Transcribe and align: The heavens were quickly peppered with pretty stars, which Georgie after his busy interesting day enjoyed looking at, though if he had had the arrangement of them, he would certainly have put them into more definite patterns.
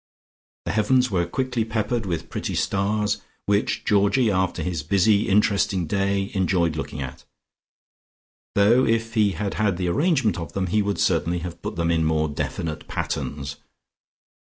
The 0.65 0.71
heavens 0.71 1.11
were 1.11 1.27
quickly 1.27 1.63
peppered 1.63 2.07
with 2.07 2.31
pretty 2.31 2.55
stars, 2.55 3.21
which 3.45 3.83
Georgie 3.85 4.31
after 4.31 4.63
his 4.63 4.81
busy 4.81 5.29
interesting 5.29 5.85
day 5.85 6.31
enjoyed 6.33 6.75
looking 6.75 7.03
at, 7.03 7.23
though 8.55 8.83
if 8.83 9.13
he 9.13 9.33
had 9.33 9.53
had 9.53 9.77
the 9.77 9.89
arrangement 9.89 10.39
of 10.39 10.53
them, 10.53 10.65
he 10.73 10.81
would 10.81 10.97
certainly 10.97 11.37
have 11.45 11.61
put 11.61 11.75
them 11.75 11.91
into 11.91 12.07
more 12.07 12.27
definite 12.27 12.87
patterns. 12.87 13.57